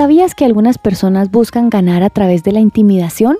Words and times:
¿Sabías 0.00 0.34
que 0.34 0.46
algunas 0.46 0.78
personas 0.78 1.30
buscan 1.30 1.68
ganar 1.68 2.02
a 2.02 2.08
través 2.08 2.42
de 2.42 2.52
la 2.52 2.60
intimidación? 2.60 3.36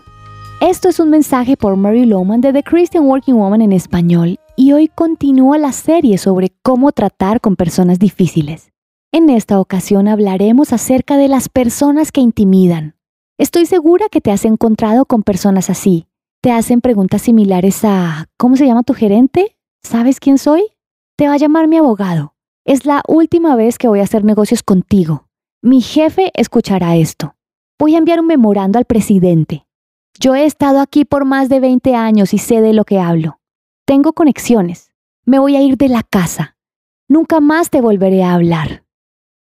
Esto 0.61 0.91
es 0.91 1.01
un 1.01 1.09
mensaje 1.09 1.57
por 1.57 1.75
Mary 1.77 2.05
Lowman 2.05 2.43
de 2.43 2.53
The 2.53 2.63
Christian 2.63 3.07
Working 3.07 3.35
Woman 3.37 3.63
en 3.63 3.73
español 3.73 4.39
y 4.57 4.73
hoy 4.73 4.89
continúa 4.89 5.57
la 5.57 5.73
serie 5.73 6.19
sobre 6.19 6.53
cómo 6.63 6.93
tratar 6.93 7.41
con 7.41 7.57
personas 7.57 7.99
difíciles. 7.99 8.73
En 9.11 9.31
esta 9.31 9.59
ocasión 9.59 10.07
hablaremos 10.07 10.75
acerca 10.75 11.17
de 11.17 11.29
las 11.29 11.49
personas 11.49 12.13
que 12.13 12.21
intimidan. 12.21 12.95
Estoy 13.39 13.65
segura 13.65 14.11
que 14.13 14.21
te 14.21 14.31
has 14.31 14.45
encontrado 14.45 15.07
con 15.07 15.23
personas 15.23 15.71
así. 15.71 16.09
Te 16.43 16.53
hacen 16.53 16.83
preguntas 16.83 17.23
similares 17.23 17.87
a 17.87 18.27
¿Cómo 18.37 18.59
se 18.59 18.67
llama 18.67 18.83
tu 18.83 18.93
gerente? 18.93 19.57
¿Sabes 19.83 20.21
quién 20.21 20.37
soy? 20.37 20.65
Te 21.17 21.27
va 21.27 21.33
a 21.33 21.39
llamar 21.39 21.69
mi 21.69 21.79
abogado. 21.79 22.35
Es 22.67 22.85
la 22.85 23.01
última 23.09 23.57
vez 23.57 23.79
que 23.79 23.89
voy 23.89 24.01
a 24.01 24.05
hacer 24.05 24.25
negocios 24.25 24.63
contigo. 24.63 25.30
Mi 25.63 25.83
jefe 25.83 26.31
escuchará 26.35 26.97
esto. 26.97 27.35
Voy 27.79 27.95
a 27.95 27.99
enviar 27.99 28.19
un 28.21 28.27
memorando 28.27 28.79
al 28.79 28.87
presidente. 28.87 29.67
Yo 30.19 30.35
he 30.35 30.47
estado 30.47 30.81
aquí 30.81 31.05
por 31.05 31.27
más 31.27 31.51
de 31.51 31.61
20 31.61 31.95
años 31.95 32.33
y 32.33 32.39
sé 32.39 32.63
de 32.63 32.73
lo 32.73 32.87
que 32.87 32.99
hablo. 32.99 33.41
Tengo 33.85 34.15
conexiones. 34.15 34.91
Me 35.27 35.39
voy 35.39 35.57
a 35.57 35.61
ir 35.61 35.77
de 35.77 35.89
la 35.89 36.03
casa. 36.03 36.57
Nunca 37.09 37.41
más 37.41 37.69
te 37.69 37.83
volveré 37.83 38.23
a 38.23 38.33
hablar. 38.33 38.85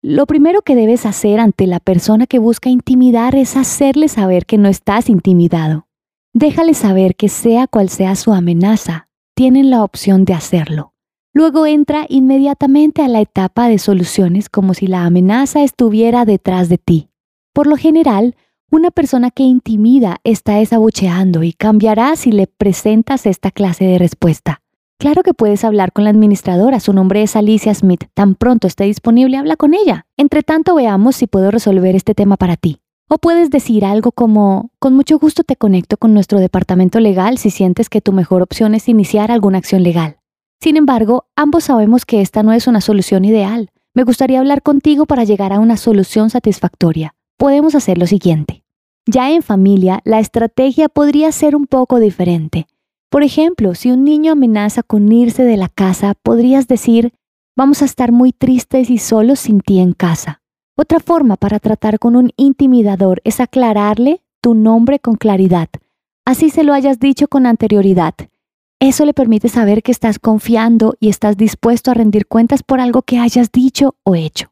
Lo 0.02 0.26
primero 0.26 0.64
que 0.64 0.76
debes 0.76 1.06
hacer 1.06 1.40
ante 1.40 1.66
la 1.66 1.80
persona 1.80 2.28
que 2.28 2.40
busca 2.40 2.70
intimidar 2.70 3.36
es 3.36 3.56
hacerle 3.56 4.10
saber 4.10 4.46
que 4.46 4.58
no 4.58 4.68
estás 4.68 5.08
intimidado. 5.08 5.88
Déjale 6.34 6.74
saber 6.74 7.16
que 7.16 7.30
sea 7.30 7.68
cual 7.68 7.88
sea 7.88 8.18
su 8.18 8.34
amenaza, 8.34 9.08
tienen 9.34 9.70
la 9.70 9.82
opción 9.82 10.26
de 10.26 10.34
hacerlo. 10.34 10.91
Luego 11.34 11.66
entra 11.66 12.06
inmediatamente 12.10 13.02
a 13.02 13.08
la 13.08 13.22
etapa 13.22 13.70
de 13.70 13.80
soluciones 13.80 14.50
como 14.50 14.74
si 14.74 14.88
la 14.88 15.06
amenaza 15.06 15.64
estuviera 15.64 16.26
detrás 16.26 16.68
de 16.68 16.78
ti. 16.78 17.10
Por 17.54 17.68
lo 17.68 17.78
general, 17.78 18.36
una 18.70 18.92
persona 18.92 19.32
que 19.32 19.44
intimida 19.44 20.18
está 20.26 20.56
desabucheando 20.56 21.44
y 21.44 21.54
cambiará 21.54 22.18
si 22.18 22.34
le 22.34 22.48
presentas 22.48 23.26
esta 23.26 23.50
clase 23.50 23.86
de 23.86 23.98
respuesta. 23.98 24.62
Claro 24.98 25.24
que 25.24 25.34
puedes 25.34 25.64
hablar 25.64 25.94
con 25.94 26.04
la 26.04 26.10
administradora, 26.10 26.80
su 26.80 26.94
nombre 26.94 27.24
es 27.24 27.36
Alicia 27.36 27.74
Smith. 27.74 28.04
Tan 28.14 28.36
pronto 28.36 28.68
esté 28.68 28.84
disponible, 28.84 29.38
habla 29.38 29.56
con 29.56 29.74
ella. 29.74 30.06
Entre 30.18 30.44
tanto, 30.44 30.76
veamos 30.76 31.16
si 31.16 31.28
puedo 31.28 31.50
resolver 31.50 31.96
este 31.96 32.14
tema 32.14 32.38
para 32.38 32.56
ti. 32.56 32.82
O 33.10 33.18
puedes 33.18 33.50
decir 33.50 33.84
algo 33.84 34.12
como, 34.12 34.72
con 34.80 34.94
mucho 34.94 35.18
gusto 35.18 35.44
te 35.44 35.56
conecto 35.56 35.98
con 35.98 36.14
nuestro 36.14 36.40
departamento 36.40 37.00
legal 37.00 37.38
si 37.38 37.50
sientes 37.50 37.90
que 37.90 38.00
tu 38.00 38.12
mejor 38.14 38.42
opción 38.42 38.76
es 38.76 38.88
iniciar 38.88 39.32
alguna 39.32 39.58
acción 39.58 39.82
legal. 39.84 40.21
Sin 40.62 40.78
embargo, 40.78 41.26
ambos 41.36 41.64
sabemos 41.64 42.06
que 42.06 42.22
esta 42.22 42.44
no 42.44 42.54
es 42.54 42.68
una 42.68 42.82
solución 42.82 43.26
ideal. 43.26 43.72
Me 43.96 44.04
gustaría 44.04 44.40
hablar 44.40 44.62
contigo 44.62 45.08
para 45.08 45.24
llegar 45.24 45.54
a 45.54 45.60
una 45.60 45.76
solución 45.76 46.30
satisfactoria. 46.30 47.16
Podemos 47.38 47.74
hacer 47.74 47.98
lo 47.98 48.06
siguiente. 48.06 48.64
Ya 49.08 49.32
en 49.32 49.42
familia, 49.42 50.02
la 50.06 50.20
estrategia 50.20 50.88
podría 50.88 51.32
ser 51.32 51.56
un 51.56 51.66
poco 51.66 52.00
diferente. 52.00 52.68
Por 53.10 53.24
ejemplo, 53.24 53.74
si 53.74 53.90
un 53.92 54.04
niño 54.04 54.34
amenaza 54.34 54.84
con 54.84 55.12
irse 55.12 55.44
de 55.44 55.58
la 55.58 55.68
casa, 55.68 56.14
podrías 56.22 56.68
decir, 56.68 57.12
vamos 57.58 57.82
a 57.82 57.86
estar 57.86 58.12
muy 58.12 58.32
tristes 58.32 58.92
y 58.92 59.00
solos 59.00 59.40
sin 59.40 59.62
ti 59.62 59.80
en 59.80 59.94
casa. 59.94 60.42
Otra 60.78 61.00
forma 61.00 61.38
para 61.38 61.60
tratar 61.60 61.98
con 61.98 62.16
un 62.16 62.32
intimidador 62.38 63.20
es 63.24 63.40
aclararle 63.40 64.22
tu 64.42 64.54
nombre 64.54 65.00
con 65.00 65.16
claridad, 65.16 65.70
así 66.26 66.50
se 66.50 66.64
lo 66.64 66.74
hayas 66.74 67.00
dicho 67.00 67.28
con 67.28 67.46
anterioridad. 67.46 68.14
Eso 68.82 69.06
le 69.06 69.14
permite 69.14 69.48
saber 69.48 69.84
que 69.84 69.92
estás 69.92 70.18
confiando 70.18 70.96
y 71.00 71.10
estás 71.10 71.38
dispuesto 71.38 71.92
a 71.92 71.94
rendir 71.94 72.26
cuentas 72.26 72.64
por 72.64 72.80
algo 72.80 73.04
que 73.04 73.20
hayas 73.20 73.52
dicho 73.52 73.94
o 74.04 74.16
hecho. 74.16 74.48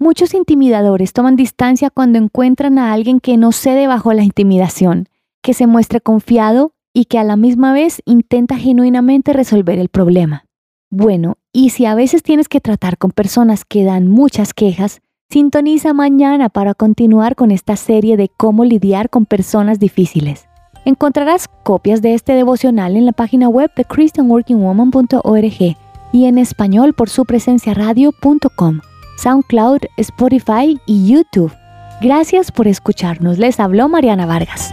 Muchos 0.00 0.34
intimidadores 0.34 1.12
toman 1.12 1.36
distancia 1.36 1.88
cuando 1.88 2.18
encuentran 2.18 2.80
a 2.80 2.92
alguien 2.92 3.20
que 3.20 3.36
no 3.36 3.52
cede 3.52 3.86
bajo 3.86 4.12
la 4.12 4.24
intimidación, 4.24 5.08
que 5.42 5.54
se 5.54 5.68
muestra 5.68 6.00
confiado 6.00 6.72
y 6.92 7.04
que 7.04 7.20
a 7.20 7.24
la 7.24 7.36
misma 7.36 7.72
vez 7.72 8.02
intenta 8.04 8.56
genuinamente 8.56 9.32
resolver 9.32 9.78
el 9.78 9.90
problema. 9.90 10.44
Bueno, 10.90 11.36
y 11.52 11.70
si 11.70 11.86
a 11.86 11.94
veces 11.94 12.24
tienes 12.24 12.48
que 12.48 12.60
tratar 12.60 12.98
con 12.98 13.12
personas 13.12 13.64
que 13.64 13.84
dan 13.84 14.08
muchas 14.08 14.54
quejas, 14.54 15.02
sintoniza 15.30 15.92
mañana 15.92 16.48
para 16.48 16.74
continuar 16.74 17.36
con 17.36 17.52
esta 17.52 17.76
serie 17.76 18.16
de 18.16 18.28
cómo 18.28 18.64
lidiar 18.64 19.08
con 19.08 19.24
personas 19.24 19.78
difíciles. 19.78 20.47
Encontrarás 20.88 21.48
copias 21.64 22.00
de 22.00 22.14
este 22.14 22.32
devocional 22.32 22.96
en 22.96 23.04
la 23.04 23.12
página 23.12 23.46
web 23.50 23.70
de 23.76 23.84
christianworkingwoman.org 23.84 25.76
y 26.12 26.24
en 26.24 26.38
español 26.38 26.94
por 26.94 27.10
su 27.10 27.26
presencia 27.26 27.74
radio.com, 27.74 28.80
SoundCloud, 29.18 29.80
Spotify 29.98 30.80
y 30.86 31.12
YouTube. 31.12 31.52
Gracias 32.00 32.50
por 32.50 32.68
escucharnos. 32.68 33.36
Les 33.36 33.60
habló 33.60 33.90
Mariana 33.90 34.24
Vargas. 34.24 34.72